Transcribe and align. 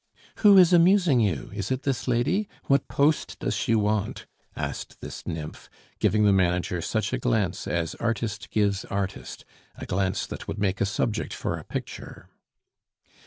"Who 0.37 0.57
is 0.57 0.73
amusing 0.73 1.19
you? 1.19 1.51
Is 1.53 1.69
it 1.69 1.83
this 1.83 2.07
lady? 2.07 2.49
What 2.63 2.87
post 2.87 3.37
does 3.37 3.53
she 3.55 3.75
want?" 3.75 4.25
asked 4.55 4.99
this 4.99 5.27
nymph, 5.27 5.69
giving 5.99 6.25
the 6.25 6.33
manager 6.33 6.81
such 6.81 7.13
a 7.13 7.19
glance 7.19 7.67
as 7.67 7.93
artist 7.93 8.49
gives 8.49 8.83
artist, 8.85 9.45
a 9.75 9.85
glance 9.85 10.25
that 10.25 10.47
would 10.47 10.57
make 10.57 10.81
a 10.81 10.87
subject 10.87 11.35
for 11.35 11.55
a 11.55 11.63
picture. 11.63 12.29